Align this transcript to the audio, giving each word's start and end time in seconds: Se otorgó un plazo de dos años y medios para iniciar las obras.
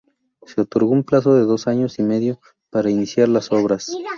Se 0.47 0.59
otorgó 0.61 0.89
un 0.93 1.03
plazo 1.03 1.35
de 1.35 1.43
dos 1.43 1.67
años 1.67 1.99
y 1.99 2.01
medios 2.01 2.39
para 2.71 2.89
iniciar 2.89 3.29
las 3.29 3.51
obras. 3.51 3.91